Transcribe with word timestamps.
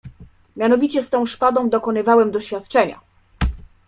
"Mianowicie 0.55 1.03
z 1.03 1.09
tą 1.09 1.25
szpadą 1.25 1.69
dokonywałem 1.69 2.31
doświadczenia." 2.31 2.99